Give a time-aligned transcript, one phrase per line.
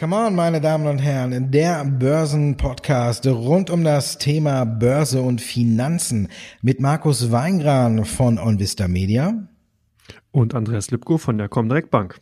[0.00, 6.28] Come on, meine Damen und Herren, der Börsenpodcast rund um das Thema Börse und Finanzen
[6.62, 9.46] mit Markus Weingran von OnVista Media
[10.30, 12.18] und Andreas Lipko von der Comdirect Bank.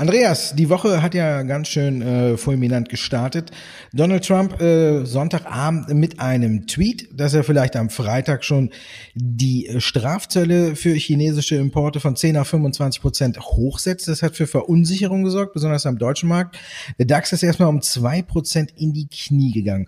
[0.00, 3.50] Andreas, die Woche hat ja ganz schön äh, fulminant gestartet.
[3.92, 8.70] Donald Trump äh, Sonntagabend mit einem Tweet, dass er vielleicht am Freitag schon
[9.14, 14.08] die äh, Strafzölle für chinesische Importe von 10 auf 25 Prozent hochsetzt.
[14.08, 16.56] Das hat für Verunsicherung gesorgt, besonders am deutschen Markt.
[16.98, 19.86] Der DAX ist erstmal um zwei Prozent in die Knie gegangen.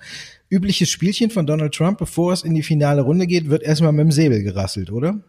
[0.50, 4.04] Übliches Spielchen von Donald Trump, bevor es in die finale Runde geht, wird erstmal mit
[4.04, 5.22] dem Säbel gerasselt, oder?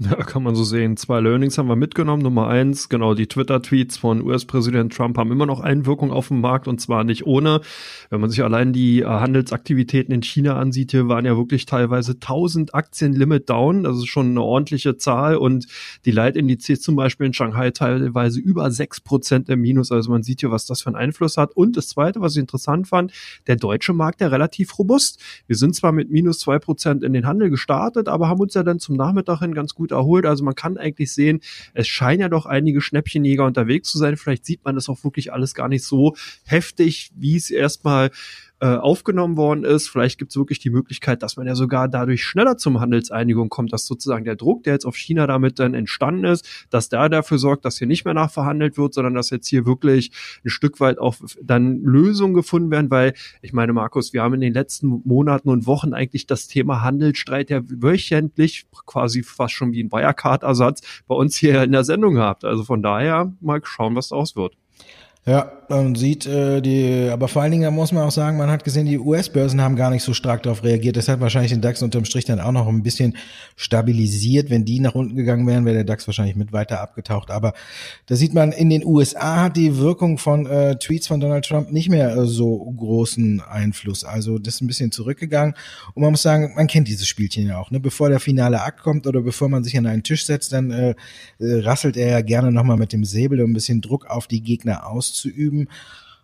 [0.10, 0.96] Ja, kann man so sehen.
[0.96, 2.22] Zwei Learnings haben wir mitgenommen.
[2.22, 6.68] Nummer eins, genau, die Twitter-Tweets von US-Präsident Trump haben immer noch Einwirkung auf den Markt
[6.68, 7.62] und zwar nicht ohne.
[8.08, 12.12] Wenn man sich allein die äh, Handelsaktivitäten in China ansieht, hier waren ja wirklich teilweise
[12.12, 13.82] 1000 Aktien Limit down.
[13.82, 15.66] Das ist schon eine ordentliche Zahl und
[16.04, 19.90] die Leitindizes zum Beispiel in Shanghai teilweise über sechs Prozent im Minus.
[19.90, 21.56] Also man sieht hier, was das für einen Einfluss hat.
[21.56, 23.12] Und das zweite, was ich interessant fand,
[23.48, 25.20] der deutsche Markt ja relativ robust.
[25.48, 28.62] Wir sind zwar mit minus zwei Prozent in den Handel gestartet, aber haben uns ja
[28.62, 30.26] dann zum Nachmittag hin ganz gut gut erholt.
[30.26, 31.40] Also man kann eigentlich sehen,
[31.74, 34.16] es scheinen ja doch einige Schnäppchenjäger unterwegs zu sein.
[34.16, 36.14] Vielleicht sieht man das auch wirklich alles gar nicht so
[36.44, 38.10] heftig, wie es erstmal
[38.60, 39.88] äh, aufgenommen worden ist.
[39.88, 43.72] Vielleicht gibt es wirklich die Möglichkeit, dass man ja sogar dadurch schneller zum Handelseinigung kommt,
[43.72, 47.38] dass sozusagen der Druck, der jetzt auf China damit dann entstanden ist, dass der dafür
[47.38, 50.10] sorgt, dass hier nicht mehr nachverhandelt wird, sondern dass jetzt hier wirklich
[50.44, 54.40] ein Stück weit auch dann Lösungen gefunden werden, weil ich meine, Markus, wir haben in
[54.40, 59.84] den letzten Monaten und Wochen eigentlich das Thema Handelsstreit ja wöchentlich, quasi fast schon wie
[59.84, 62.44] ein Wirecard-Ersatz, bei uns hier in der Sendung gehabt.
[62.44, 64.56] Also von daher mal schauen, was daraus wird.
[65.26, 68.64] Ja, man sieht äh, die, aber vor allen Dingen muss man auch sagen, man hat
[68.64, 70.96] gesehen, die US-Börsen haben gar nicht so stark darauf reagiert.
[70.96, 73.16] Das hat wahrscheinlich den DAX unterm Strich dann auch noch ein bisschen
[73.56, 74.50] stabilisiert.
[74.50, 77.30] Wenn die nach unten gegangen wären, wäre der DAX wahrscheinlich mit weiter abgetaucht.
[77.30, 77.52] Aber
[78.06, 81.70] da sieht man, in den USA hat die Wirkung von äh, Tweets von Donald Trump
[81.70, 84.04] nicht mehr äh, so großen Einfluss.
[84.04, 85.54] Also das ist ein bisschen zurückgegangen.
[85.94, 87.70] Und man muss sagen, man kennt dieses Spielchen ja auch.
[87.70, 87.80] Ne?
[87.80, 90.94] Bevor der finale Akt kommt oder bevor man sich an einen Tisch setzt, dann äh,
[91.38, 94.42] äh, rasselt er ja gerne nochmal mit dem Säbel, um ein bisschen Druck auf die
[94.42, 95.68] Gegner auszuüben auszuüben.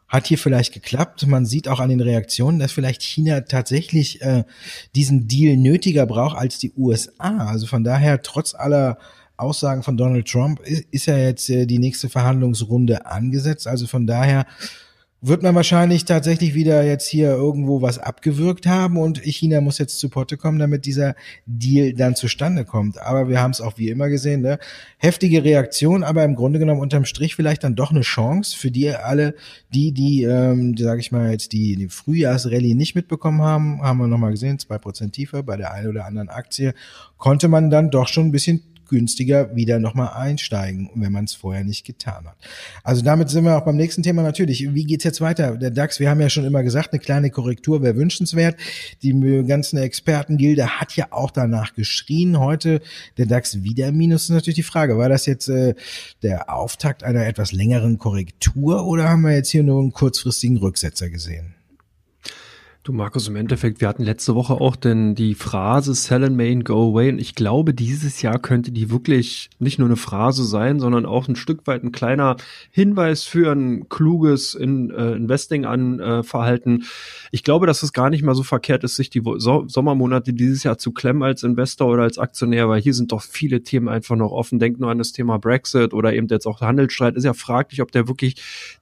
[0.06, 1.26] Hat hier vielleicht geklappt.
[1.26, 4.44] Man sieht auch an den Reaktionen, dass vielleicht China tatsächlich äh,
[4.94, 7.46] diesen Deal nötiger braucht als die USA.
[7.46, 8.98] Also von daher, trotz aller
[9.36, 13.66] Aussagen von Donald Trump, ist, ist ja jetzt äh, die nächste Verhandlungsrunde angesetzt.
[13.66, 14.46] Also von daher
[15.26, 19.98] wird man wahrscheinlich tatsächlich wieder jetzt hier irgendwo was abgewürgt haben und China muss jetzt
[19.98, 21.14] zu Potte kommen, damit dieser
[21.46, 23.00] Deal dann zustande kommt.
[23.00, 24.58] Aber wir haben es auch wie immer gesehen, ne?
[24.98, 28.90] heftige Reaktion, aber im Grunde genommen unterm Strich vielleicht dann doch eine Chance für die
[28.90, 29.34] alle,
[29.72, 34.08] die, die, ähm, sage ich mal jetzt, die die Frühjahrsrallye nicht mitbekommen haben, haben wir
[34.08, 36.74] nochmal gesehen, zwei Prozent tiefer bei der einen oder anderen Aktie,
[37.16, 41.64] konnte man dann doch schon ein bisschen günstiger wieder nochmal einsteigen, wenn man es vorher
[41.64, 42.36] nicht getan hat.
[42.82, 44.74] Also damit sind wir auch beim nächsten Thema natürlich.
[44.74, 45.56] Wie geht's jetzt weiter?
[45.56, 48.56] Der DAX, wir haben ja schon immer gesagt, eine kleine Korrektur wäre wünschenswert.
[49.02, 52.38] Die ganzen Expertengilde hat ja auch danach geschrien.
[52.38, 52.80] Heute
[53.18, 54.24] der DAX wieder minus.
[54.24, 55.74] ist natürlich die Frage, war das jetzt äh,
[56.22, 61.10] der Auftakt einer etwas längeren Korrektur oder haben wir jetzt hier nur einen kurzfristigen Rücksetzer
[61.10, 61.54] gesehen?
[62.86, 66.64] Du Markus, im Endeffekt, wir hatten letzte Woche auch denn die Phrase Sell and Main
[66.64, 70.80] Go Away und ich glaube, dieses Jahr könnte die wirklich nicht nur eine Phrase sein,
[70.80, 72.36] sondern auch ein Stück weit ein kleiner
[72.70, 76.82] Hinweis für ein kluges in, äh, Investing an äh.
[77.32, 80.62] Ich glaube, dass es gar nicht mal so verkehrt ist, sich die so Sommermonate dieses
[80.62, 84.16] Jahr zu klemmen als Investor oder als Aktionär, weil hier sind doch viele Themen einfach
[84.16, 84.58] noch offen.
[84.58, 87.16] Denk nur an das Thema Brexit oder eben jetzt auch Handelsstreit.
[87.16, 88.34] Ist ja fraglich, ob der wirklich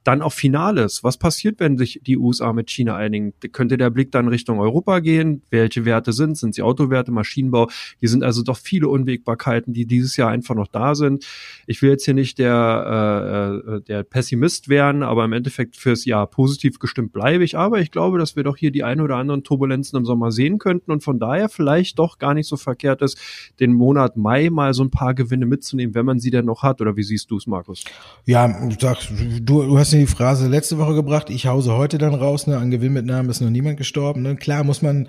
[0.03, 1.05] dann auch final ist.
[1.05, 3.33] Was passiert, wenn sich die USA mit China einigen?
[3.53, 5.43] Könnte der Blick dann Richtung Europa gehen.
[5.51, 6.37] Welche Werte sind?
[6.37, 7.69] Sind sie Autowerte, Maschinenbau?
[8.01, 11.27] Hier sind also doch viele Unwägbarkeiten, die dieses Jahr einfach noch da sind.
[11.67, 16.05] Ich will jetzt hier nicht der, äh, äh, der Pessimist werden, aber im Endeffekt fürs
[16.05, 17.57] Jahr positiv gestimmt bleibe ich.
[17.57, 20.59] Aber ich glaube, dass wir doch hier die ein oder anderen Turbulenzen im Sommer sehen
[20.59, 23.19] könnten und von daher vielleicht doch gar nicht so verkehrt ist,
[23.61, 26.81] den Monat Mai mal so ein paar Gewinne mitzunehmen, wenn man sie denn noch hat.
[26.81, 27.85] Oder wie siehst du es, Markus?
[28.27, 28.49] Ja,
[29.41, 31.31] du, du hast die Phrase letzte Woche gebracht.
[31.31, 32.47] Ich hause heute dann raus.
[32.47, 32.57] Ne?
[32.57, 34.23] An Gewinnmitnahmen ist noch niemand gestorben.
[34.23, 34.37] Ne?
[34.37, 35.09] Klar muss man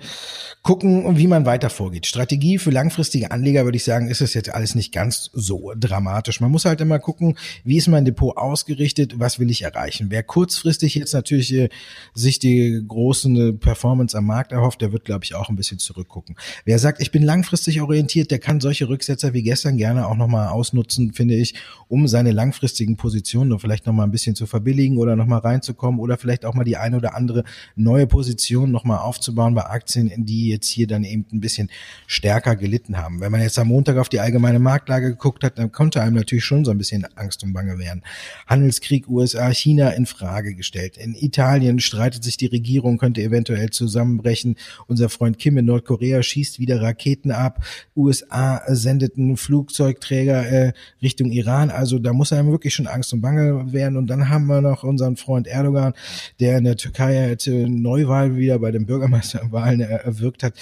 [0.62, 2.06] gucken, wie man weiter vorgeht.
[2.06, 6.40] Strategie für langfristige Anleger, würde ich sagen, ist es jetzt alles nicht ganz so dramatisch.
[6.40, 10.06] Man muss halt immer gucken, wie ist mein Depot ausgerichtet, was will ich erreichen.
[10.10, 11.68] Wer kurzfristig jetzt natürlich äh,
[12.14, 16.36] sich die großen Performance am Markt erhofft, der wird, glaube ich, auch ein bisschen zurückgucken.
[16.64, 20.48] Wer sagt, ich bin langfristig orientiert, der kann solche Rücksetzer wie gestern gerne auch nochmal
[20.48, 21.54] ausnutzen, finde ich,
[21.88, 26.44] um seine langfristigen Positionen vielleicht nochmal ein bisschen zu verbilligen oder nochmal reinzukommen oder vielleicht
[26.44, 27.44] auch mal die eine oder andere
[27.76, 31.70] neue Position Positionen nochmal aufzubauen bei Aktien, die jetzt hier dann eben ein bisschen
[32.06, 33.20] stärker gelitten haben.
[33.20, 36.44] Wenn man jetzt am Montag auf die allgemeine Marktlage geguckt hat, dann konnte einem natürlich
[36.44, 38.02] schon so ein bisschen Angst und Bange werden.
[38.46, 40.96] Handelskrieg USA, China in Frage gestellt.
[40.96, 44.56] In Italien streitet sich die Regierung, könnte eventuell zusammenbrechen.
[44.86, 47.64] Unser Freund Kim in Nordkorea schießt wieder Raketen ab.
[47.96, 50.72] USA sendet einen Flugzeugträger äh,
[51.02, 51.70] Richtung Iran.
[51.70, 53.96] Also da muss einem wirklich schon Angst und Bange werden.
[53.96, 55.94] Und dann haben wir noch unseren Freund Erdogan,
[56.40, 60.54] der in der Türkei jetzt Neuwahl wieder bei den Bürgermeisterwahlen erwirkt hat.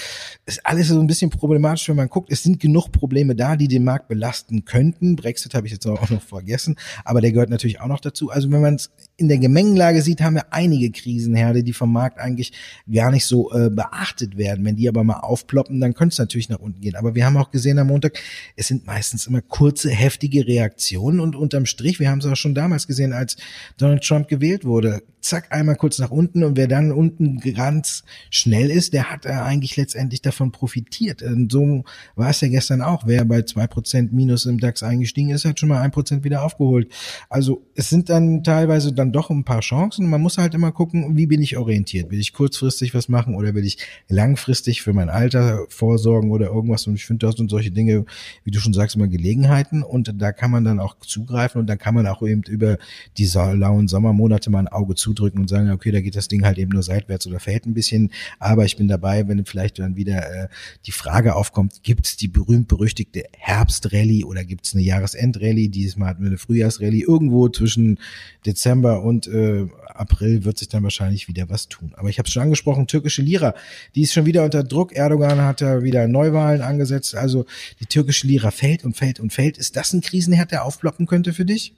[0.46, 2.30] Ist alles so ein bisschen problematisch, wenn man guckt.
[2.32, 5.16] Es sind genug Probleme da, die den Markt belasten könnten.
[5.16, 8.30] Brexit habe ich jetzt auch noch vergessen, aber der gehört natürlich auch noch dazu.
[8.30, 8.90] Also wenn man es
[9.22, 12.52] in der Gemengenlage sieht, haben wir einige Krisenherde, die vom Markt eigentlich
[12.92, 14.64] gar nicht so äh, beachtet werden.
[14.64, 16.96] Wenn die aber mal aufploppen, dann könnte es natürlich nach unten gehen.
[16.96, 18.18] Aber wir haben auch gesehen am Montag,
[18.56, 22.54] es sind meistens immer kurze, heftige Reaktionen und unterm Strich, wir haben es auch schon
[22.54, 23.36] damals gesehen, als
[23.78, 28.70] Donald Trump gewählt wurde, zack, einmal kurz nach unten und wer dann unten ganz schnell
[28.70, 31.22] ist, der hat eigentlich letztendlich davon profitiert.
[31.22, 31.84] Und so
[32.16, 33.06] war es ja gestern auch.
[33.06, 36.42] Wer bei zwei Prozent Minus im DAX eingestiegen ist, hat schon mal ein Prozent wieder
[36.42, 36.92] aufgeholt.
[37.30, 40.10] Also es sind dann teilweise dann doch ein paar Chancen.
[40.10, 42.10] Man muss halt immer gucken, wie bin ich orientiert?
[42.10, 43.78] Will ich kurzfristig was machen oder will ich
[44.08, 46.86] langfristig für mein Alter vorsorgen oder irgendwas?
[46.88, 48.04] Und ich finde, das sind solche Dinge,
[48.42, 51.78] wie du schon sagst, immer Gelegenheiten und da kann man dann auch zugreifen und dann
[51.78, 52.78] kann man auch eben über
[53.18, 56.44] die lauen Sommermonate mal ein Auge zu zudrücken und sagen, okay, da geht das Ding
[56.44, 59.96] halt eben nur seitwärts oder fällt ein bisschen, aber ich bin dabei, wenn vielleicht dann
[59.96, 60.48] wieder äh,
[60.86, 66.08] die Frage aufkommt, gibt es die berühmt-berüchtigte Herbstrallye oder gibt es eine Jahresendrallye, dieses Mal
[66.08, 67.98] hatten wir eine Frühjahrsrallye, irgendwo zwischen
[68.46, 71.92] Dezember und äh, April wird sich dann wahrscheinlich wieder was tun.
[71.96, 73.54] Aber ich habe es schon angesprochen, türkische Lira,
[73.94, 74.92] die ist schon wieder unter Druck.
[74.92, 77.14] Erdogan hat ja wieder Neuwahlen angesetzt.
[77.14, 77.46] Also
[77.80, 79.58] die türkische Lira fällt und fällt und fällt.
[79.58, 81.74] Ist das ein Krisenherd, der aufploppen könnte für dich?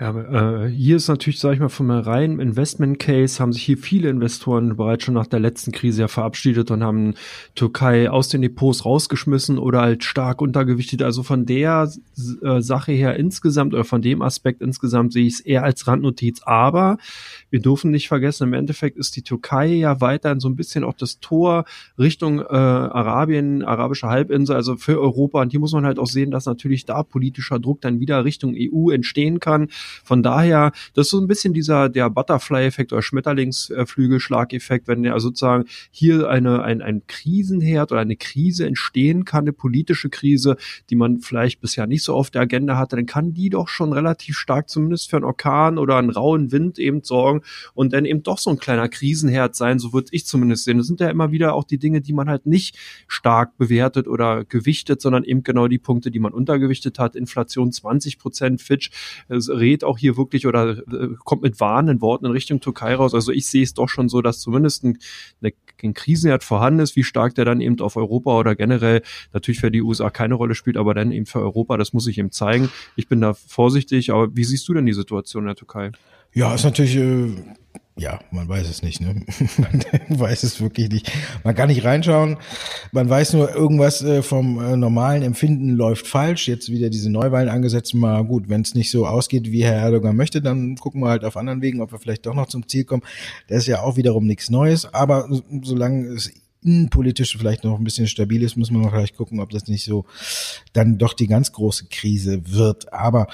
[0.00, 3.76] Ja, äh, hier ist natürlich, sage ich mal, vom reinen Investment Case haben sich hier
[3.76, 7.16] viele Investoren bereits schon nach der letzten Krise ja verabschiedet und haben
[7.54, 11.02] Türkei aus den Depots rausgeschmissen oder halt stark untergewichtet.
[11.02, 11.92] Also von der
[12.42, 16.40] äh, Sache her insgesamt oder von dem Aspekt insgesamt sehe ich es eher als Randnotiz.
[16.46, 16.96] Aber
[17.50, 20.94] wir dürfen nicht vergessen, im Endeffekt ist die Türkei ja weiterhin so ein bisschen auch
[20.94, 21.66] das Tor
[21.98, 25.42] Richtung äh, Arabien, arabische Halbinsel, also für Europa.
[25.42, 28.54] Und hier muss man halt auch sehen, dass natürlich da politischer Druck dann wieder Richtung
[28.56, 29.68] EU entstehen kann.
[30.04, 35.64] Von daher, das ist so ein bisschen dieser der Butterfly-Effekt oder Schmetterlingsflügelschlag-Effekt, wenn ja sozusagen
[35.90, 40.56] hier eine, ein, ein Krisenherd oder eine Krise entstehen kann, eine politische Krise,
[40.90, 43.92] die man vielleicht bisher nicht so auf der Agenda hatte, dann kann die doch schon
[43.92, 47.42] relativ stark zumindest für einen Orkan oder einen rauen Wind eben sorgen
[47.74, 50.78] und dann eben doch so ein kleiner Krisenherd sein, so würde ich zumindest sehen.
[50.78, 52.76] Das sind ja immer wieder auch die Dinge, die man halt nicht
[53.06, 57.16] stark bewertet oder gewichtet, sondern eben genau die Punkte, die man untergewichtet hat.
[57.16, 58.90] Inflation 20 Prozent, Fitch
[59.28, 63.14] rät geht auch hier wirklich oder äh, kommt mit warnenden Worten in Richtung Türkei raus.
[63.14, 64.98] Also ich sehe es doch schon so, dass zumindest ein,
[65.42, 69.60] eine, ein Krisenherd vorhanden ist, wie stark der dann eben auf Europa oder generell natürlich
[69.60, 72.30] für die USA keine Rolle spielt, aber dann eben für Europa, das muss ich eben
[72.30, 72.68] zeigen.
[72.96, 75.92] Ich bin da vorsichtig, aber wie siehst du denn die Situation in der Türkei?
[76.32, 77.34] Ja, ist natürlich äh,
[78.00, 79.14] ja, man weiß es nicht, ne?
[79.58, 81.12] man weiß es wirklich nicht.
[81.44, 82.38] Man kann nicht reinschauen.
[82.92, 86.48] Man weiß nur, irgendwas äh, vom äh, normalen Empfinden läuft falsch.
[86.48, 87.94] Jetzt wieder diese Neuwahlen angesetzt.
[87.94, 91.24] Mal gut, wenn es nicht so ausgeht, wie Herr Erdogan möchte, dann gucken wir halt
[91.24, 93.02] auf anderen Wegen, ob wir vielleicht doch noch zum Ziel kommen.
[93.48, 94.92] Das ist ja auch wiederum nichts Neues.
[94.94, 95.28] Aber
[95.62, 96.32] solange es
[96.62, 99.84] innenpolitisch vielleicht noch ein bisschen stabil ist, muss man mal vielleicht gucken, ob das nicht
[99.84, 100.06] so
[100.72, 102.94] dann doch die ganz große Krise wird.
[102.94, 103.26] Aber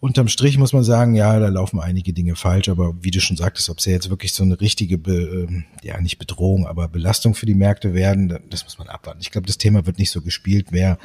[0.00, 3.36] unterm Strich muss man sagen, ja, da laufen einige Dinge falsch, aber wie du schon
[3.36, 7.34] sagtest, ob sie jetzt wirklich so eine richtige, Be, ähm, ja nicht Bedrohung, aber Belastung
[7.34, 9.20] für die Märkte werden, das muss man abwarten.
[9.20, 10.98] Ich glaube, das Thema wird nicht so gespielt, wer,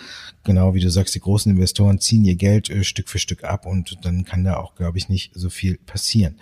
[0.45, 3.65] genau wie du sagst, die großen Investoren ziehen ihr Geld äh, Stück für Stück ab
[3.65, 6.35] und dann kann da auch, glaube ich, nicht so viel passieren.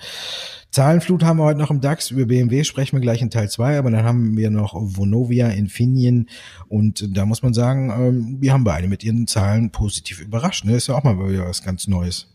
[0.70, 3.80] Zahlenflut haben wir heute noch im DAX, über BMW sprechen wir gleich in Teil zwei,
[3.80, 6.28] aber dann haben wir noch Vonovia, Infineon
[6.68, 10.66] und da muss man sagen, ähm, wir haben beide mit ihren Zahlen positiv überrascht.
[10.66, 10.76] Ne?
[10.76, 12.28] Ist ja auch mal wieder was ganz Neues.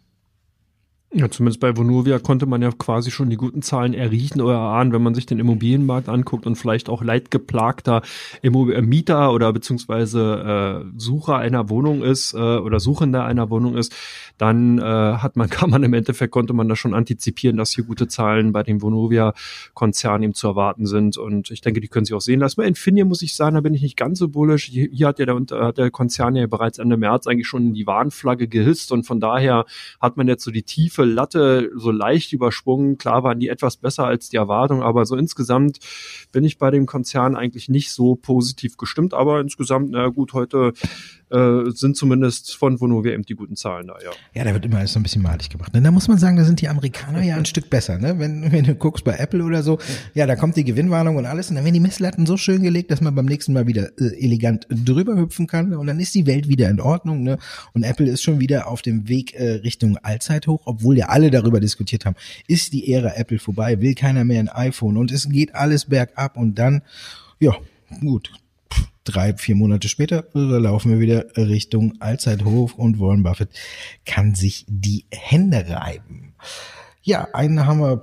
[1.10, 4.92] Ja, zumindest bei Vonovia konnte man ja quasi schon die guten Zahlen erriechen oder erahnen,
[4.92, 8.02] wenn man sich den Immobilienmarkt anguckt und vielleicht auch leidgeplagter
[8.42, 13.74] Immo äh, Mieter oder beziehungsweise äh, Sucher einer Wohnung ist äh, oder Suchender einer Wohnung
[13.74, 13.94] ist,
[14.36, 17.84] dann äh, hat man, kann man im Endeffekt, konnte man da schon antizipieren, dass hier
[17.84, 21.16] gute Zahlen bei dem Vonovia-Konzern eben zu erwarten sind.
[21.16, 22.56] Und ich denke, die können sich auch sehen lassen.
[22.60, 24.66] Bei Infineon muss ich sagen, da bin ich nicht ganz so bullisch.
[24.66, 28.46] Hier, hat ja der, hat der Konzern ja bereits Ende März eigentlich schon die Warnflagge
[28.46, 29.64] gehisst und von daher
[30.02, 32.98] hat man jetzt so die Tiefe tiefe Latte so leicht übersprungen.
[32.98, 35.78] Klar waren die etwas besser als die Erwartung, aber so insgesamt
[36.32, 39.14] bin ich bei dem Konzern eigentlich nicht so positiv gestimmt.
[39.14, 40.72] Aber insgesamt, na gut, heute
[41.30, 44.10] äh, sind zumindest von Vonovia eben die guten Zahlen da, ja.
[44.34, 45.74] Ja, da wird immer alles so ein bisschen malig gemacht.
[45.74, 45.82] Ne?
[45.82, 47.98] Da muss man sagen, da sind die Amerikaner ja ein Stück besser.
[47.98, 48.18] Ne?
[48.18, 49.78] Wenn, wenn du guckst bei Apple oder so,
[50.14, 52.90] ja, da kommt die Gewinnwarnung und alles und dann werden die Messlatten so schön gelegt,
[52.90, 56.26] dass man beim nächsten Mal wieder äh, elegant drüber hüpfen kann und dann ist die
[56.26, 57.22] Welt wieder in Ordnung.
[57.22, 57.38] Ne?
[57.74, 61.60] Und Apple ist schon wieder auf dem Weg äh, Richtung Allzeithoch, obwohl ja alle darüber
[61.60, 62.16] diskutiert haben,
[62.46, 66.36] ist die Ära Apple vorbei, will keiner mehr ein iPhone und es geht alles bergab
[66.36, 66.82] und dann,
[67.38, 67.54] ja,
[68.00, 68.32] gut,
[69.12, 73.50] drei, vier Monate später laufen wir wieder Richtung Allzeithoch und Warren Buffett
[74.04, 76.34] kann sich die Hände reiben.
[77.08, 77.98] Ja, einen haben wir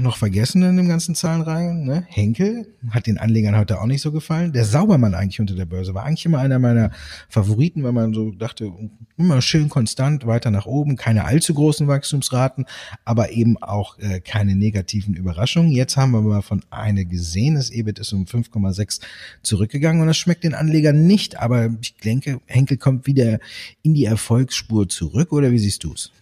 [0.00, 1.84] noch vergessen in dem ganzen Zahlenreihen.
[1.84, 2.06] Ne?
[2.08, 4.52] Henkel hat den Anlegern heute auch nicht so gefallen.
[4.52, 6.92] Der Saubermann eigentlich unter der Börse war eigentlich immer einer meiner
[7.28, 8.72] Favoriten, weil man so dachte,
[9.16, 12.66] immer schön konstant weiter nach oben, keine allzu großen Wachstumsraten,
[13.04, 15.72] aber eben auch äh, keine negativen Überraschungen.
[15.72, 17.56] Jetzt haben wir mal von eine gesehen.
[17.56, 19.00] Das EBIT ist um 5,6
[19.42, 21.40] zurückgegangen und das schmeckt den Anlegern nicht.
[21.40, 23.40] Aber ich denke, Henkel kommt wieder
[23.82, 25.32] in die Erfolgsspur zurück.
[25.32, 26.12] Oder wie siehst du es?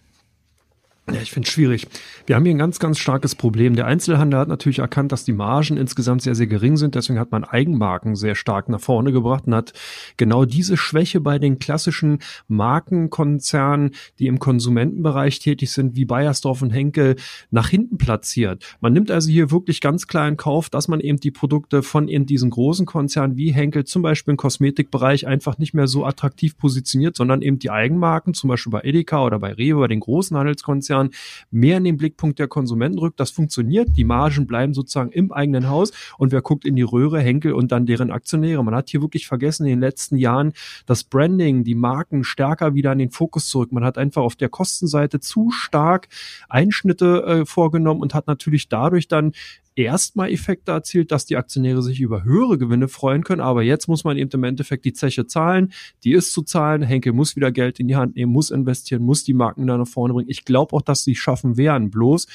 [1.11, 1.85] Ja, ich finde es schwierig.
[2.25, 3.75] Wir haben hier ein ganz, ganz starkes Problem.
[3.75, 6.95] Der Einzelhandel hat natürlich erkannt, dass die Margen insgesamt sehr, sehr gering sind.
[6.95, 9.73] Deswegen hat man Eigenmarken sehr stark nach vorne gebracht und hat
[10.15, 16.69] genau diese Schwäche bei den klassischen Markenkonzernen, die im Konsumentenbereich tätig sind, wie Bayersdorf und
[16.69, 17.17] Henkel,
[17.51, 18.77] nach hinten platziert.
[18.79, 22.07] Man nimmt also hier wirklich ganz klar in Kauf, dass man eben die Produkte von
[22.07, 26.57] eben diesen großen Konzernen wie Henkel, zum Beispiel im Kosmetikbereich, einfach nicht mehr so attraktiv
[26.57, 30.37] positioniert, sondern eben die Eigenmarken, zum Beispiel bei Edeka oder bei Rewe, bei den großen
[30.37, 31.09] Handelskonzernen, Jahren
[31.51, 33.19] mehr in den Blickpunkt der Konsumenten rückt.
[33.19, 33.89] Das funktioniert.
[33.97, 37.71] Die Margen bleiben sozusagen im eigenen Haus und wer guckt in die Röhre, Henkel und
[37.71, 38.63] dann deren Aktionäre.
[38.63, 40.53] Man hat hier wirklich vergessen, in den letzten Jahren
[40.85, 43.71] das Branding, die Marken stärker wieder an den Fokus zurück.
[43.71, 46.07] Man hat einfach auf der Kostenseite zu stark
[46.49, 49.33] Einschnitte äh, vorgenommen und hat natürlich dadurch dann
[49.75, 53.41] erstmal Effekte erzielt, dass die Aktionäre sich über höhere Gewinne freuen können.
[53.41, 55.73] Aber jetzt muss man eben im Endeffekt die Zeche zahlen.
[56.03, 56.83] Die ist zu zahlen.
[56.83, 59.87] Henkel muss wieder Geld in die Hand nehmen, muss investieren, muss die Marken da nach
[59.87, 60.29] vorne bringen.
[60.29, 61.89] Ich glaube auch, dass sie schaffen werden.
[61.89, 62.27] Bloß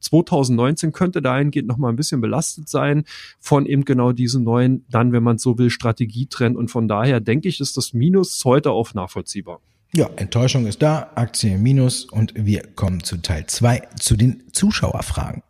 [0.00, 3.04] 2019 könnte dahingehend noch mal ein bisschen belastet sein
[3.40, 6.56] von eben genau diesen neuen, dann, wenn man so will, Strategietrend.
[6.56, 9.60] Und von daher denke ich, ist das Minus heute auch nachvollziehbar.
[9.94, 15.42] Ja, Enttäuschung ist da, Aktie Minus und wir kommen zu Teil zwei zu den Zuschauerfragen.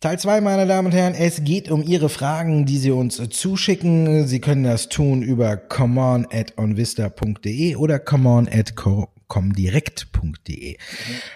[0.00, 4.26] Teil 2, meine Damen und Herren, es geht um Ihre Fragen, die Sie uns zuschicken.
[4.26, 7.98] Sie können das tun über common@onvista.de oder
[9.28, 10.76] common@comdirect.de.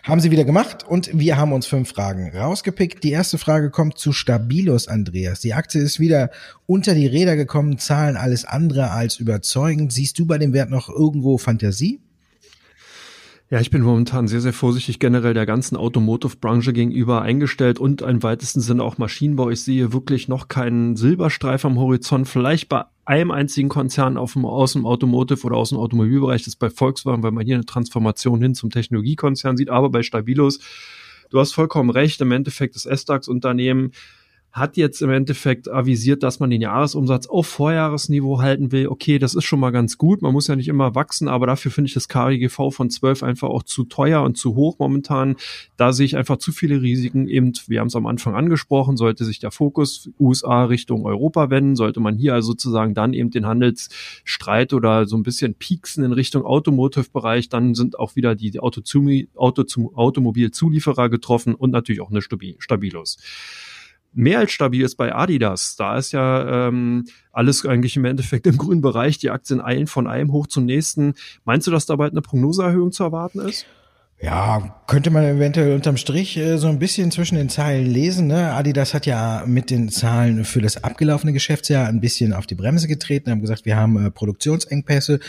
[0.03, 3.03] Haben Sie wieder gemacht und wir haben uns fünf Fragen rausgepickt.
[3.05, 5.41] Die erste Frage kommt zu Stabilos, Andreas.
[5.41, 6.31] Die Aktie ist wieder
[6.67, 9.93] unter die Räder gekommen, Zahlen alles andere als überzeugend.
[9.93, 12.01] Siehst du bei dem Wert noch irgendwo Fantasie?
[13.53, 18.23] Ja, ich bin momentan sehr, sehr vorsichtig generell der ganzen Automotive-Branche gegenüber eingestellt und im
[18.23, 19.51] weitesten Sinne auch Maschinenbau.
[19.51, 22.29] Ich sehe wirklich noch keinen Silberstreif am Horizont.
[22.29, 26.55] Vielleicht bei einem einzigen Konzern auf dem, aus dem Automotive oder aus dem Automobilbereich, das
[26.55, 30.61] ist bei Volkswagen, weil man hier eine Transformation hin zum Technologiekonzern sieht, aber bei Stabilos,
[31.31, 33.91] du hast vollkommen recht, im Endeffekt das S-DAX-Unternehmen
[34.53, 38.89] hat jetzt im Endeffekt avisiert, dass man den Jahresumsatz auf Vorjahresniveau halten will.
[38.89, 40.23] Okay, das ist schon mal ganz gut.
[40.23, 43.49] Man muss ja nicht immer wachsen, aber dafür finde ich das KGV von 12 einfach
[43.49, 45.37] auch zu teuer und zu hoch momentan.
[45.77, 47.29] Da sehe ich einfach zu viele Risiken.
[47.29, 51.77] Eben, wir haben es am Anfang angesprochen, sollte sich der Fokus USA Richtung Europa wenden,
[51.77, 56.13] sollte man hier also sozusagen dann eben den Handelsstreit oder so ein bisschen pieksen in
[56.13, 58.81] Richtung Automotive-Bereich, dann sind auch wieder die Auto
[59.37, 59.65] Auto
[59.95, 63.19] Automobilzulieferer getroffen und natürlich auch eine Stabilos
[64.13, 65.77] mehr als stabil ist bei Adidas.
[65.77, 69.19] Da ist ja ähm, alles eigentlich im Endeffekt im grünen Bereich.
[69.19, 71.15] Die Aktien eilen von einem hoch zum nächsten.
[71.45, 73.67] Meinst du, dass da bald eine Prognoseerhöhung zu erwarten ist?
[74.23, 78.27] Ja, könnte man eventuell unterm Strich äh, so ein bisschen zwischen den Zeilen lesen.
[78.27, 78.53] Ne?
[78.53, 82.87] Adidas hat ja mit den Zahlen für das abgelaufene Geschäftsjahr ein bisschen auf die Bremse
[82.87, 85.21] getreten, haben gesagt, wir haben äh, Produktionsengpässe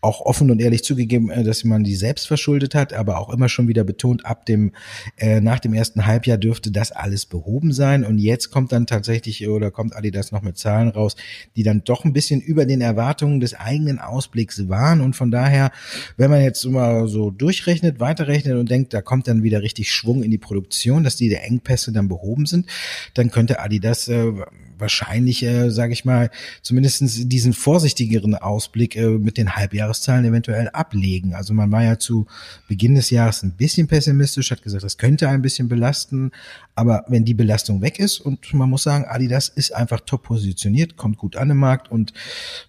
[0.00, 3.48] auch offen und ehrlich zugegeben, äh, dass man die selbst verschuldet hat, aber auch immer
[3.48, 4.72] schon wieder betont, ab dem,
[5.16, 8.04] äh, nach dem ersten Halbjahr dürfte das alles behoben sein.
[8.04, 11.16] Und jetzt kommt dann tatsächlich oder kommt Adidas noch mit Zahlen raus,
[11.56, 15.00] die dann doch ein bisschen über den Erwartungen des eigenen Ausblicks waren.
[15.00, 15.72] Und von daher,
[16.16, 20.22] wenn man jetzt mal so durchrechnet, weiterrechnet und denkt, da kommt dann wieder richtig Schwung
[20.22, 22.66] in die Produktion, dass die Engpässe dann behoben sind,
[23.14, 24.32] dann könnte Adidas äh,
[24.78, 26.30] wahrscheinlich, äh, sage ich mal,
[26.62, 31.34] zumindestens diesen vorsichtigeren Ausblick äh, mit den Halbjahreszahlen eventuell ablegen.
[31.34, 32.26] Also man war ja zu
[32.68, 36.30] Beginn des Jahres ein bisschen pessimistisch, hat gesagt, das könnte ein bisschen belasten,
[36.74, 40.96] aber wenn die Belastung weg ist und man muss sagen, Adidas ist einfach top positioniert,
[40.96, 42.12] kommt gut an im Markt und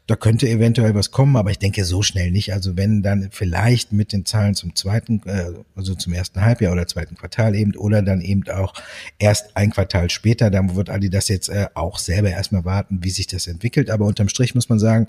[0.07, 2.51] da könnte eventuell was kommen, aber ich denke so schnell nicht.
[2.51, 6.87] Also wenn dann vielleicht mit den Zahlen zum zweiten, äh, also zum ersten Halbjahr oder
[6.87, 8.73] zweiten Quartal eben oder dann eben auch
[9.19, 13.27] erst ein Quartal später, dann wird Adidas jetzt äh, auch selber erstmal warten, wie sich
[13.27, 13.89] das entwickelt.
[13.89, 15.07] Aber unterm Strich muss man sagen,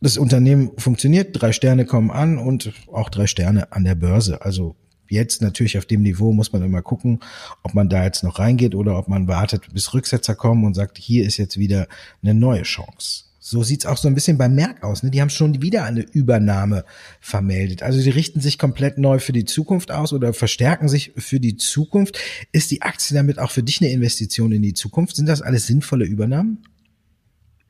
[0.00, 4.42] das Unternehmen funktioniert, drei Sterne kommen an und auch drei Sterne an der Börse.
[4.42, 4.76] Also
[5.12, 7.20] Jetzt natürlich auf dem Niveau muss man immer gucken,
[7.62, 10.96] ob man da jetzt noch reingeht oder ob man wartet, bis Rücksetzer kommen und sagt,
[10.96, 11.86] hier ist jetzt wieder
[12.22, 13.24] eine neue Chance.
[13.44, 15.02] So sieht's auch so ein bisschen beim Merck aus.
[15.02, 15.10] Ne?
[15.10, 16.84] Die haben schon wieder eine Übernahme
[17.20, 17.82] vermeldet.
[17.82, 21.56] Also die richten sich komplett neu für die Zukunft aus oder verstärken sich für die
[21.56, 22.20] Zukunft.
[22.52, 25.16] Ist die Aktie damit auch für dich eine Investition in die Zukunft?
[25.16, 26.62] Sind das alles sinnvolle Übernahmen?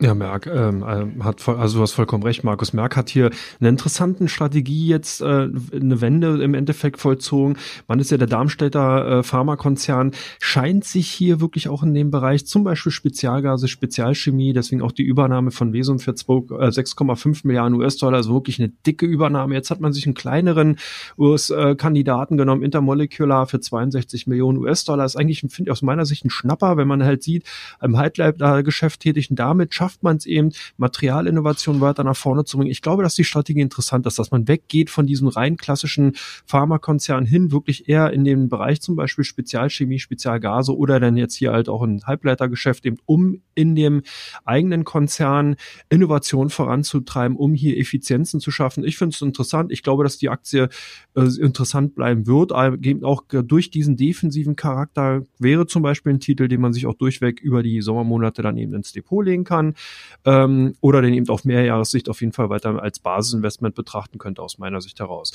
[0.03, 2.73] Ja, Merck ähm, äh, hat voll, also du hast vollkommen recht, Markus.
[2.73, 3.31] Merck hat hier
[3.61, 7.57] eine interessante Strategie jetzt äh, eine Wende im Endeffekt vollzogen.
[7.87, 12.47] Man ist ja der Darmstädter äh, Pharmakonzern, scheint sich hier wirklich auch in dem Bereich,
[12.47, 18.17] zum Beispiel Spezialgase, Spezialchemie, deswegen auch die Übernahme von Vesum für 6,5 äh, Milliarden US-Dollar,
[18.17, 19.55] also wirklich eine dicke Übernahme.
[19.55, 20.79] Jetzt hat man sich einen kleineren
[21.17, 25.05] US-Kandidaten genommen, Intermolecular für 62 Millionen US-Dollar.
[25.05, 27.45] Ist eigentlich, finde ich aus meiner Sicht ein Schnapper, wenn man halt sieht,
[27.81, 32.57] im Halbleib-Geschäft tätig und damit schafft schafft man es eben, Materialinnovation weiter nach vorne zu
[32.57, 32.71] bringen.
[32.71, 36.13] Ich glaube, dass die Strategie interessant ist, dass man weggeht von diesem rein klassischen
[36.47, 41.53] Pharmakonzern hin, wirklich eher in den Bereich zum Beispiel Spezialchemie, Spezialgase oder dann jetzt hier
[41.53, 44.03] halt auch ein Halbleitergeschäft, eben um in dem
[44.45, 45.57] eigenen Konzern
[45.91, 48.85] Innovation voranzutreiben, um hier Effizienzen zu schaffen.
[48.85, 49.71] Ich finde es interessant.
[49.73, 50.69] Ich glaube, dass die Aktie
[51.15, 56.49] äh, interessant bleiben wird, eben auch durch diesen defensiven Charakter wäre zum Beispiel ein Titel,
[56.49, 59.75] den man sich auch durchweg über die Sommermonate dann eben ins Depot legen kann
[60.25, 64.59] ähm, oder den eben auf Mehrjahressicht auf jeden Fall weiter als Basisinvestment betrachten könnte, aus
[64.59, 65.33] meiner Sicht heraus.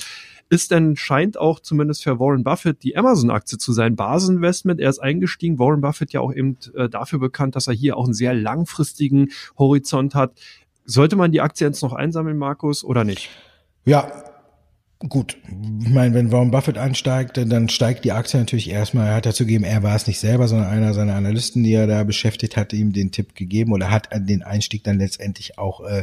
[0.48, 4.80] Ist denn, scheint auch zumindest für Warren Buffett die Amazon-Aktie zu sein, Basisinvestment.
[4.80, 8.04] Er ist eingestiegen, Warren Buffett ja auch eben äh, dafür bekannt, dass er hier auch
[8.04, 10.32] einen sehr langfristigen Horizont hat.
[10.84, 13.28] Sollte man die Aktie jetzt noch einsammeln, Markus, oder nicht?
[13.84, 14.10] Ja,
[15.06, 15.36] Gut,
[15.80, 19.06] ich meine, wenn Warren Buffett einsteigt, dann steigt die Aktie natürlich erstmal.
[19.06, 21.86] Er hat dazu gegeben, er war es nicht selber, sondern einer seiner Analysten, die er
[21.86, 26.02] da beschäftigt hat, ihm den Tipp gegeben oder hat den Einstieg dann letztendlich auch äh,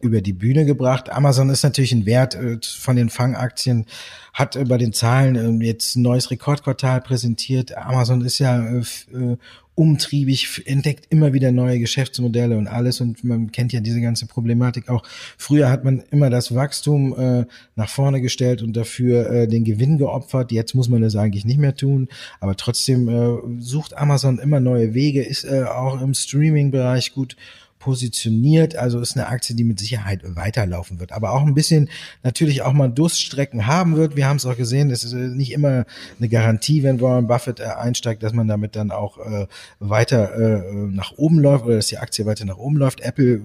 [0.00, 1.08] über die Bühne gebracht.
[1.08, 3.86] Amazon ist natürlich ein Wert äh, von den Fangaktien,
[4.32, 7.76] hat äh, bei den Zahlen äh, jetzt ein neues Rekordquartal präsentiert.
[7.76, 8.78] Amazon ist ja äh,
[9.14, 9.36] äh
[9.74, 14.88] umtriebig, entdeckt immer wieder neue Geschäftsmodelle und alles und man kennt ja diese ganze Problematik
[14.88, 15.02] auch.
[15.38, 19.96] Früher hat man immer das Wachstum äh, nach vorne gestellt und dafür äh, den Gewinn
[19.96, 20.52] geopfert.
[20.52, 22.08] Jetzt muss man das eigentlich nicht mehr tun,
[22.40, 27.36] aber trotzdem äh, sucht Amazon immer neue Wege, ist äh, auch im Streaming-Bereich gut
[27.82, 28.76] positioniert.
[28.76, 31.90] Also ist eine Aktie, die mit Sicherheit weiterlaufen wird, aber auch ein bisschen
[32.22, 34.14] natürlich auch mal Durststrecken haben wird.
[34.14, 35.84] Wir haben es auch gesehen, es ist äh, nicht immer
[36.18, 39.48] eine Garantie, wenn Warren Buffett äh, einsteigt, dass man damit dann auch äh,
[39.80, 43.00] weiter äh, nach oben läuft oder dass die Aktie weiter nach oben läuft.
[43.00, 43.42] Apple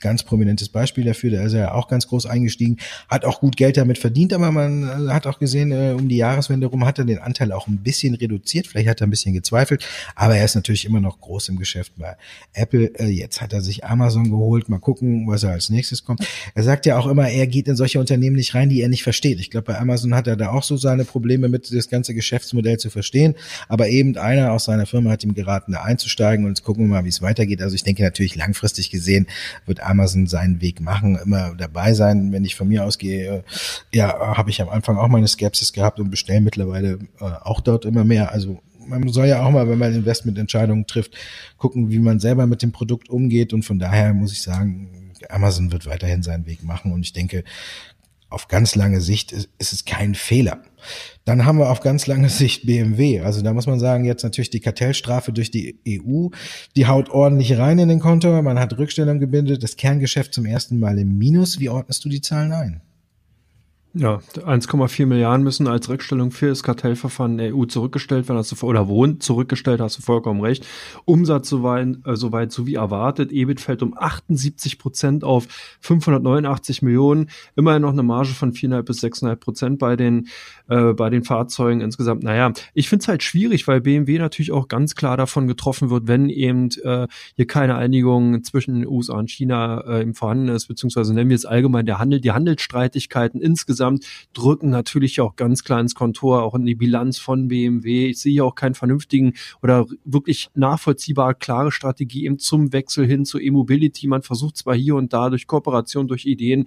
[0.00, 1.30] ganz prominentes Beispiel dafür.
[1.30, 2.78] Da ist er auch ganz groß eingestiegen,
[3.08, 6.16] hat auch gut Geld damit verdient, aber man äh, hat auch gesehen, äh, um die
[6.16, 8.66] Jahreswende rum hat er den Anteil auch ein bisschen reduziert.
[8.66, 11.92] Vielleicht hat er ein bisschen gezweifelt, aber er ist natürlich immer noch groß im Geschäft
[11.96, 12.16] bei
[12.52, 12.92] Apple.
[12.98, 14.68] Äh, jetzt hat er sich Amazon geholt.
[14.68, 16.26] Mal gucken, was er als nächstes kommt.
[16.54, 19.02] Er sagt ja auch immer, er geht in solche Unternehmen nicht rein, die er nicht
[19.02, 19.40] versteht.
[19.40, 22.78] Ich glaube, bei Amazon hat er da auch so seine Probleme mit, das ganze Geschäftsmodell
[22.78, 23.34] zu verstehen.
[23.68, 26.88] Aber eben einer aus seiner Firma hat ihm geraten, da einzusteigen und jetzt gucken wir
[26.88, 27.62] mal, wie es weitergeht.
[27.62, 29.26] Also ich denke natürlich langfristig gesehen
[29.66, 32.32] wird Amazon seinen Weg machen, immer dabei sein.
[32.32, 33.44] Wenn ich von mir ausgehe,
[33.92, 37.84] ja, habe ich am Anfang auch meine Skepsis gehabt und bestelle mittlerweile äh, auch dort
[37.84, 38.32] immer mehr.
[38.32, 41.16] Also man soll ja auch mal, wenn man Investmententscheidungen trifft,
[41.58, 43.52] gucken, wie man selber mit dem Produkt umgeht.
[43.52, 46.92] Und von daher muss ich sagen, Amazon wird weiterhin seinen Weg machen.
[46.92, 47.44] Und ich denke,
[48.34, 50.62] auf ganz lange Sicht ist, ist es kein Fehler.
[51.24, 53.20] Dann haben wir auf ganz lange Sicht BMW.
[53.20, 56.28] Also da muss man sagen, jetzt natürlich die Kartellstrafe durch die EU,
[56.76, 58.42] die haut ordentlich rein in den Konto.
[58.42, 61.60] Man hat Rückstellung gebindet, das Kerngeschäft zum ersten Mal im Minus.
[61.60, 62.82] Wie ordnest du die Zahlen ein?
[63.96, 68.66] Ja, 1,4 Milliarden müssen als Rückstellung für das Kartellverfahren der EU zurückgestellt werden, hast du,
[68.66, 70.66] oder wurden zurückgestellt, hast du vollkommen recht.
[71.04, 73.30] Umsatz soweit, äh, soweit so wie erwartet.
[73.30, 75.46] EBIT fällt um 78 Prozent auf
[75.78, 77.30] 589 Millionen.
[77.54, 80.26] Immerhin noch eine Marge von 4,5 bis 6,5 Prozent bei den,
[80.68, 82.24] äh, bei den Fahrzeugen insgesamt.
[82.24, 86.08] Naja, ich finde es halt schwierig, weil BMW natürlich auch ganz klar davon getroffen wird,
[86.08, 90.66] wenn eben äh, hier keine Einigung zwischen den USA und China äh, im vorhanden ist,
[90.66, 95.64] beziehungsweise nennen wir es allgemein der Handel, die Handelsstreitigkeiten insgesamt insgesamt, drücken natürlich auch ganz
[95.64, 98.08] klar ins Kontor, auch in die Bilanz von BMW.
[98.08, 103.38] Ich sehe auch keinen vernünftigen oder wirklich nachvollziehbar klare Strategie eben zum Wechsel hin zu
[103.38, 104.06] E-Mobility.
[104.06, 106.66] Man versucht zwar hier und da durch Kooperation, durch Ideen,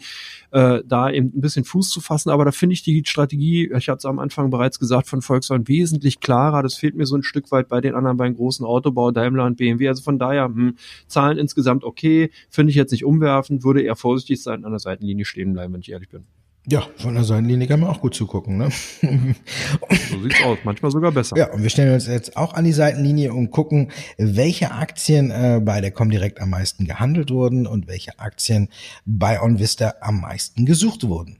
[0.51, 3.89] äh, da eben ein bisschen Fuß zu fassen, aber da finde ich die Strategie, ich
[3.89, 6.63] hatte es am Anfang bereits gesagt, von Volkswagen wesentlich klarer.
[6.63, 9.58] Das fehlt mir so ein Stück weit bei den anderen beiden großen Autobau, Daimler und
[9.58, 9.88] BMW.
[9.88, 10.75] Also von daher, hm,
[11.08, 15.25] Zahlen insgesamt okay, finde ich jetzt nicht umwerfend, würde eher vorsichtig sein, an der Seitenlinie
[15.25, 16.25] stehen bleiben, wenn ich ehrlich bin.
[16.69, 18.58] Ja, von der Seitenlinie kann man auch gut zugucken.
[18.58, 18.69] Ne?
[19.01, 21.38] so sieht's aus, manchmal sogar besser.
[21.38, 25.62] Ja, und wir stellen uns jetzt auch an die Seitenlinie und gucken, welche Aktien äh,
[25.63, 28.67] bei der Comdirect am meisten gehandelt wurden und welche Aktien
[29.06, 31.38] bei OnVista am meisten gesucht wurden.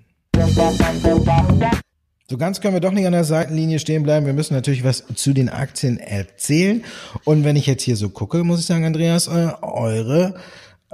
[2.30, 4.26] So ganz können wir doch nicht an der Seitenlinie stehen bleiben.
[4.26, 6.86] Wir müssen natürlich was zu den Aktien erzählen.
[7.26, 10.36] Und wenn ich jetzt hier so gucke, muss ich sagen, Andreas, äh, eure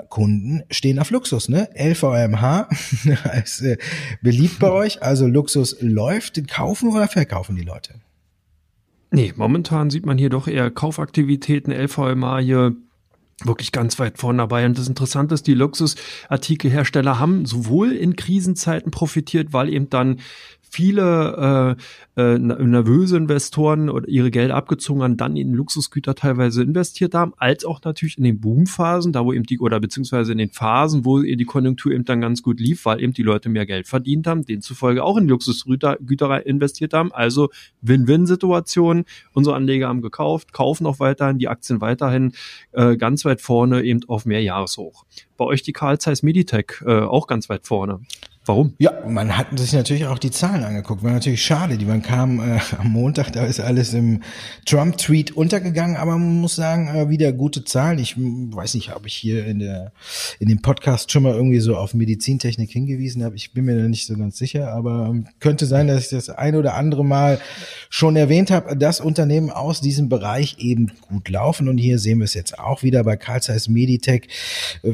[0.09, 1.69] Kunden stehen auf Luxus, ne?
[1.75, 2.67] LVMH
[3.43, 3.77] ist äh,
[4.21, 6.47] beliebt bei euch, also Luxus läuft.
[6.47, 7.95] Kaufen oder verkaufen die Leute?
[9.11, 11.71] Nee, momentan sieht man hier doch eher Kaufaktivitäten.
[11.71, 12.75] LVMH hier
[13.43, 14.65] wirklich ganz weit vorne dabei.
[14.65, 20.19] Und das Interessante ist, die Luxusartikelhersteller haben sowohl in Krisenzeiten profitiert, weil eben dann
[20.73, 21.77] viele
[22.17, 27.33] äh, äh, nervöse Investoren oder ihre Gelder abgezogen haben, dann in Luxusgüter teilweise investiert haben,
[27.37, 31.05] als auch natürlich in den Boomphasen, da wo eben die, oder beziehungsweise in den Phasen,
[31.05, 34.25] wo die Konjunktur eben dann ganz gut lief, weil eben die Leute mehr Geld verdient
[34.25, 37.11] haben, demzufolge auch in Luxusgüter Güter investiert haben.
[37.11, 37.49] Also
[37.81, 39.05] Win-Win-Situation.
[39.33, 42.33] Unsere Anleger haben gekauft, kaufen auch weiterhin, die Aktien weiterhin
[42.71, 45.05] äh, ganz weit vorne, eben auf mehr Jahreshoch.
[45.37, 47.99] Bei euch die Carl Zeiss Meditech äh, auch ganz weit vorne.
[48.45, 48.73] Warum?
[48.77, 51.01] Ja, man hat sich natürlich auch die Zahlen angeguckt.
[51.01, 54.21] War natürlich schade, die man kam äh, am Montag, da ist alles im
[54.65, 57.99] Trump-Tweet untergegangen, aber man muss sagen, äh, wieder gute Zahlen.
[57.99, 59.93] Ich weiß nicht, ob ich hier in der
[60.39, 63.37] in dem Podcast schon mal irgendwie so auf Medizintechnik hingewiesen habe.
[63.37, 66.29] Ich bin mir da nicht so ganz sicher, aber ähm, könnte sein, dass ich das
[66.29, 67.39] ein oder andere Mal
[67.89, 71.69] schon erwähnt habe, dass Unternehmen aus diesem Bereich eben gut laufen.
[71.69, 74.27] Und hier sehen wir es jetzt auch wieder bei Carl Zeiss Meditech.
[74.83, 74.93] Äh,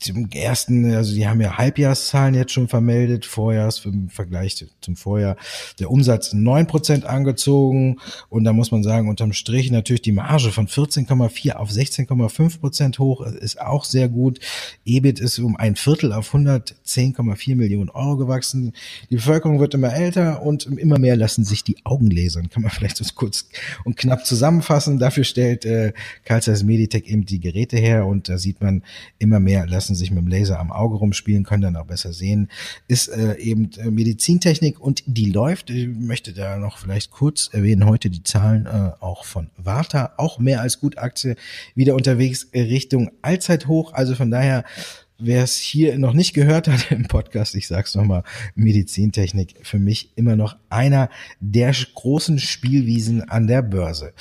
[0.00, 5.36] zum ersten, also die haben ja Halbjahreszahlen jetzt schon vermeldet, Vorjahrs im Vergleich zum Vorjahr,
[5.78, 7.98] der Umsatz neun Prozent angezogen
[8.30, 12.98] und da muss man sagen, unterm Strich natürlich die Marge von 14,4 auf 16,5 Prozent
[12.98, 14.40] hoch, ist auch sehr gut.
[14.86, 18.72] EBIT ist um ein Viertel auf 110,4 Millionen Euro gewachsen.
[19.10, 22.70] Die Bevölkerung wird immer älter und immer mehr lassen sich die Augen lasern, kann man
[22.70, 23.48] vielleicht so kurz
[23.84, 24.98] und knapp zusammenfassen.
[24.98, 25.92] Dafür stellt äh,
[26.24, 28.82] Carl Zeiss Meditech eben die Geräte her und da sieht man
[29.18, 32.12] immer mehr lassen lassen sich mit dem Laser am Auge rumspielen, können dann auch besser
[32.12, 32.48] sehen,
[32.86, 35.70] ist äh, eben äh, Medizintechnik und die läuft.
[35.70, 40.38] Ich möchte da noch vielleicht kurz erwähnen, heute die Zahlen äh, auch von Warta, auch
[40.38, 41.34] mehr als gut Aktie,
[41.74, 43.92] wieder unterwegs Richtung Allzeithoch.
[43.92, 44.64] Also von daher
[45.22, 48.22] Wer es hier noch nicht gehört hat im Podcast, ich sag's nochmal,
[48.54, 54.14] Medizintechnik für mich immer noch einer der großen Spielwiesen an der Börse.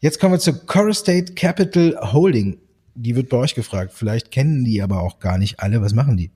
[0.00, 2.58] Jetzt kommen wir zu Corustate Capital Holding
[2.94, 3.92] die wird bei euch gefragt.
[3.94, 5.80] Vielleicht kennen die aber auch gar nicht alle.
[5.82, 6.30] Was machen die?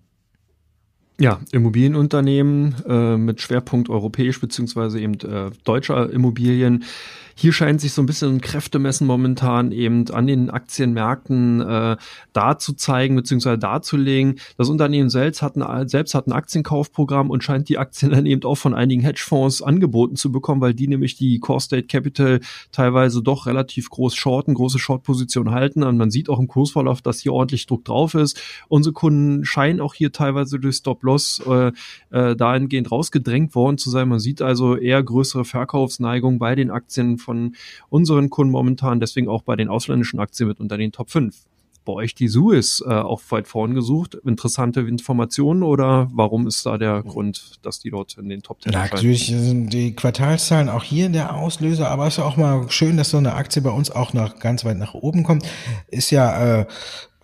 [1.18, 6.84] Ja, Immobilienunternehmen äh, mit Schwerpunkt europäisch beziehungsweise eben äh, deutscher Immobilien
[7.38, 11.96] hier scheint sich so ein bisschen Kräftemessen momentan eben an den Aktienmärkten äh,
[12.32, 13.58] darzuzeigen bzw.
[13.58, 14.40] darzulegen.
[14.56, 18.42] Das Unternehmen selbst hat, ein, selbst hat ein Aktienkaufprogramm und scheint die Aktien dann eben
[18.44, 22.40] auch von einigen Hedgefonds angeboten zu bekommen, weil die nämlich die Core State Capital
[22.72, 25.82] teilweise doch relativ groß shorten, große Short-Position halten.
[25.82, 28.40] Und man sieht auch im Kursverlauf, dass hier ordentlich Druck drauf ist.
[28.68, 31.72] Unsere Kunden scheinen auch hier teilweise durch Stop-Loss äh,
[32.08, 34.08] äh, dahingehend rausgedrängt worden zu sein.
[34.08, 37.56] Man sieht also eher größere Verkaufsneigung bei den Aktien von
[37.90, 41.36] unseren Kunden momentan, deswegen auch bei den ausländischen Aktien mit unter den Top 5
[41.86, 44.18] bei euch die Suez äh, auch weit vorn gesucht.
[44.26, 48.72] Interessante Informationen oder warum ist da der Grund, dass die dort in den Top 10
[48.72, 48.82] sind?
[48.82, 53.10] Natürlich sind die Quartalszahlen auch hier der Auslöser, aber es ist auch mal schön, dass
[53.10, 55.46] so eine Aktie bei uns auch noch ganz weit nach oben kommt.
[55.88, 56.66] Ist ja äh,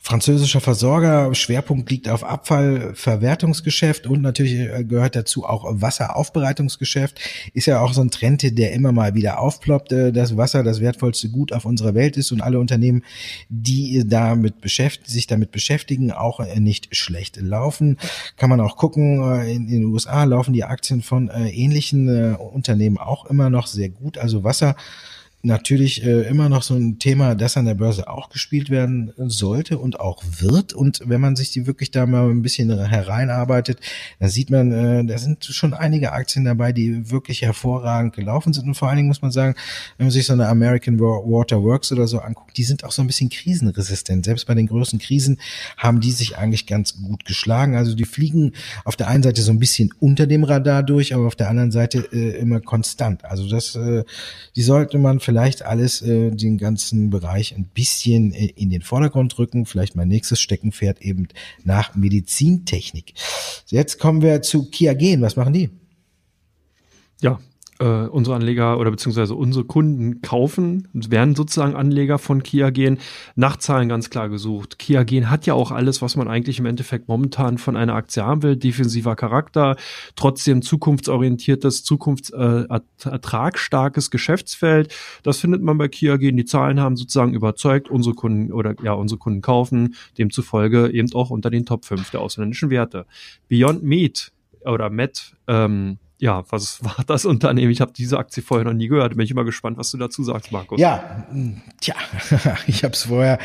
[0.02, 1.32] französischer Versorger.
[1.32, 7.20] Schwerpunkt liegt auf Abfallverwertungsgeschäft und natürlich äh, gehört dazu auch Wasseraufbereitungsgeschäft.
[7.54, 10.80] Ist ja auch so ein Trend, der immer mal wieder aufploppt, äh, dass Wasser das
[10.80, 13.04] wertvollste Gut auf unserer Welt ist und alle Unternehmen,
[13.48, 17.96] die damit beschäftigen, sich damit beschäftigen, auch äh, nicht schlecht laufen.
[18.36, 23.50] Kann man auch gucken, in den USA laufen die Aktien von ähnlichen Unternehmen auch immer
[23.50, 24.18] noch sehr gut.
[24.18, 24.74] Also Wasser
[25.42, 29.78] natürlich äh, immer noch so ein Thema, das an der Börse auch gespielt werden sollte
[29.78, 30.72] und auch wird.
[30.72, 33.80] Und wenn man sich die wirklich da mal ein bisschen hereinarbeitet,
[34.20, 38.68] da sieht man, äh, da sind schon einige Aktien dabei, die wirklich hervorragend gelaufen sind.
[38.68, 39.56] Und vor allen Dingen muss man sagen,
[39.98, 43.02] wenn man sich so eine American Water Works oder so anguckt, die sind auch so
[43.02, 44.24] ein bisschen krisenresistent.
[44.24, 45.40] Selbst bei den größten Krisen
[45.76, 47.74] haben die sich eigentlich ganz gut geschlagen.
[47.74, 48.52] Also die fliegen
[48.84, 51.72] auf der einen Seite so ein bisschen unter dem Radar durch, aber auf der anderen
[51.72, 53.24] Seite äh, immer konstant.
[53.24, 54.04] Also das, äh,
[54.54, 59.38] die sollte man vielleicht alles, äh, den ganzen Bereich ein bisschen äh, in den Vordergrund
[59.38, 59.66] rücken.
[59.66, 61.28] Vielleicht mein nächstes Steckenpferd eben
[61.64, 63.14] nach Medizintechnik.
[63.66, 65.22] Jetzt kommen wir zu Kia Gen.
[65.22, 65.70] Was machen die?
[67.20, 67.40] Ja,
[67.82, 72.98] äh, unsere Anleger oder beziehungsweise unsere Kunden kaufen, werden sozusagen Anleger von Kia gehen,
[73.34, 74.78] nach Zahlen ganz klar gesucht.
[74.78, 78.24] Kia Gen hat ja auch alles, was man eigentlich im Endeffekt momentan von einer Aktie
[78.24, 78.54] haben will.
[78.56, 79.74] Defensiver Charakter,
[80.14, 84.94] trotzdem zukunftsorientiertes, zukunftsertragsstarkes äh, Geschäftsfeld.
[85.24, 86.36] Das findet man bei Kia Gen.
[86.36, 91.30] Die Zahlen haben sozusagen überzeugt, unsere Kunden oder ja, unsere Kunden kaufen, demzufolge eben auch
[91.30, 93.06] unter den Top 5 der ausländischen Werte.
[93.48, 94.30] Beyond Meat
[94.64, 97.72] oder Met ähm, ja, was war das Unternehmen?
[97.72, 99.16] Ich habe diese Aktie vorher noch nie gehört.
[99.16, 100.80] Bin ich immer gespannt, was du dazu sagst, Markus.
[100.80, 101.96] Ja, hm, tja,
[102.68, 103.38] ich habe es vorher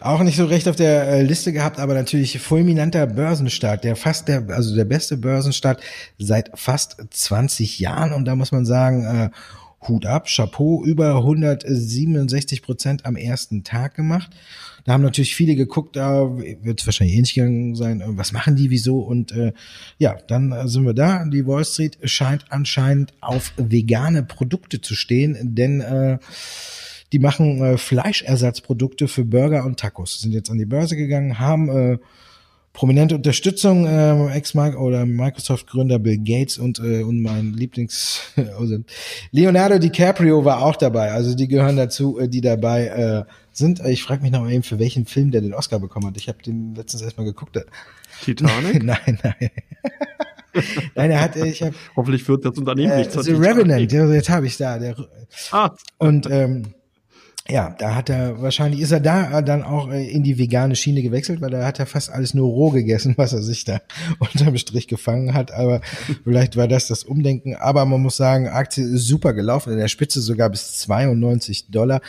[0.00, 4.28] auch nicht so recht auf der äh, Liste gehabt, aber natürlich fulminanter Börsenstart, der fast
[4.28, 5.80] der, also der beste Börsenstart
[6.18, 8.12] seit fast 20 Jahren.
[8.12, 9.30] Und da muss man sagen, äh,
[9.86, 14.30] Hut ab, Chapeau, über 167 Prozent am ersten Tag gemacht.
[14.84, 18.70] Da haben natürlich viele geguckt, da wird es wahrscheinlich ähnlich gegangen sein, was machen die,
[18.70, 19.52] wieso und äh,
[19.98, 21.24] ja, dann sind wir da.
[21.26, 26.18] Die Wall Street scheint anscheinend auf vegane Produkte zu stehen, denn äh,
[27.12, 30.20] die machen äh, Fleischersatzprodukte für Burger und Tacos.
[30.20, 31.98] Sind jetzt an die Börse gegangen, haben äh,
[32.78, 38.20] prominente Unterstützung, äh, Ex-Mark oder Microsoft-Gründer Bill Gates und, äh, und mein Lieblings,
[38.56, 38.78] also
[39.32, 41.10] Leonardo DiCaprio war auch dabei.
[41.10, 43.84] Also die gehören dazu, äh, die dabei äh, sind.
[43.84, 46.16] Ich frage mich noch mal eben, für welchen Film der den Oscar bekommen hat.
[46.18, 47.58] Ich habe den letztens erstmal geguckt.
[48.22, 48.80] Titanic?
[48.84, 49.50] nein, nein.
[50.94, 51.74] Nein, er hat, ich habe.
[51.94, 54.78] Hoffentlich führt das Unternehmen äh, nicht The Revenant, jetzt habe ich da.
[54.78, 54.96] Der,
[55.52, 55.70] ah.
[55.98, 56.74] Und ähm,
[57.50, 61.00] ja, da hat er wahrscheinlich ist er da dann auch äh, in die vegane Schiene
[61.00, 63.80] gewechselt, weil da hat er fast alles nur roh gegessen, was er sich da
[64.18, 65.52] unterm Strich gefangen hat.
[65.52, 65.80] Aber
[66.24, 67.54] vielleicht war das das Umdenken.
[67.54, 72.02] Aber man muss sagen, Aktie ist super gelaufen, in der Spitze sogar bis 92 Dollar.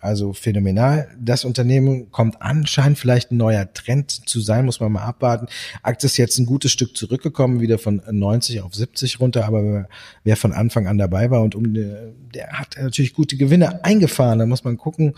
[0.00, 1.08] Also phänomenal.
[1.20, 5.46] Das Unternehmen kommt an, scheint vielleicht ein neuer Trend zu sein, muss man mal abwarten.
[5.82, 9.44] Aktie ist jetzt ein gutes Stück zurückgekommen, wieder von 90 auf 70 runter.
[9.44, 9.88] Aber
[10.24, 14.38] wer von Anfang an dabei war und um, der hat natürlich gute Gewinne eingefahren fahren.
[14.38, 15.14] Da muss man gucken,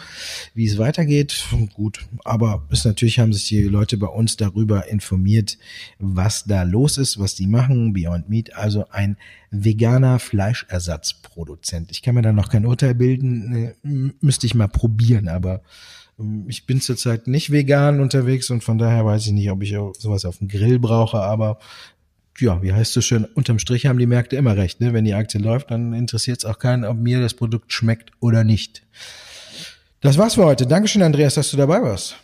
[0.55, 1.45] wie es weitergeht.
[1.75, 5.59] Gut, aber ist natürlich haben sich die Leute bei uns darüber informiert,
[5.99, 7.93] was da los ist, was die machen.
[7.93, 9.17] Beyond Meat, also ein
[9.51, 11.91] veganer Fleischersatzproduzent.
[11.91, 13.75] Ich kann mir da noch kein Urteil bilden,
[14.21, 15.63] müsste ich mal probieren, aber
[16.19, 19.77] ähm, ich bin zurzeit nicht vegan unterwegs und von daher weiß ich nicht, ob ich
[19.99, 21.59] sowas auf dem Grill brauche, aber
[22.39, 24.81] ja, wie heißt es schön, unterm Strich haben die Märkte immer recht.
[24.81, 24.93] Ne?
[24.93, 28.45] Wenn die Aktie läuft, dann interessiert es auch keinen, ob mir das Produkt schmeckt oder
[28.45, 28.83] nicht.
[30.01, 30.67] Das war's für heute.
[30.67, 32.17] Dankeschön, Andreas, dass du dabei warst.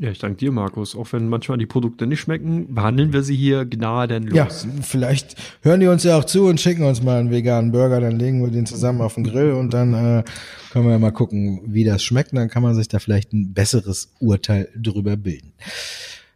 [0.00, 0.94] Ja, ich danke dir, Markus.
[0.94, 4.34] Auch wenn manchmal die Produkte nicht schmecken, behandeln wir sie hier gnadenlos.
[4.36, 4.48] Ja,
[4.80, 8.16] vielleicht hören die uns ja auch zu und schicken uns mal einen veganen Burger, dann
[8.16, 10.24] legen wir den zusammen auf den Grill und dann äh,
[10.70, 12.32] können wir ja mal gucken, wie das schmeckt.
[12.32, 15.52] Dann kann man sich da vielleicht ein besseres Urteil drüber bilden.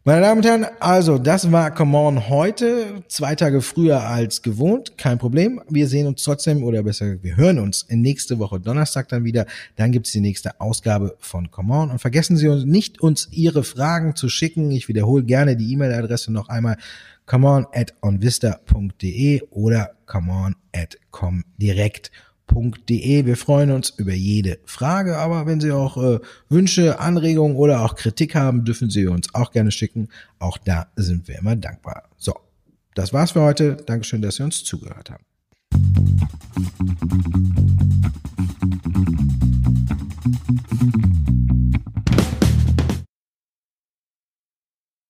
[0.05, 4.99] Meine Damen und Herren, also das war Come On heute, zwei Tage früher als gewohnt,
[4.99, 5.63] kein Problem.
[5.69, 9.47] Wir sehen uns trotzdem, oder besser, wir hören uns nächste Woche Donnerstag dann wieder.
[9.77, 11.91] Dann gibt's die nächste Ausgabe von Come On.
[11.93, 14.73] Und vergessen Sie uns nicht, uns Ihre Fragen zu schicken.
[14.73, 16.79] Ich wiederhole gerne die E-Mail-Adresse noch einmal
[17.25, 23.27] comeon at onvista.de oder comeon at comdirect.de www.ftf.de.
[23.27, 27.95] Wir freuen uns über jede Frage, aber wenn Sie auch äh, Wünsche, Anregungen oder auch
[27.95, 30.09] Kritik haben, dürfen Sie uns auch gerne schicken.
[30.39, 32.05] Auch da sind wir immer dankbar.
[32.17, 32.35] So,
[32.95, 33.77] das war's für heute.
[33.87, 35.25] Dankeschön, dass Sie uns zugehört haben.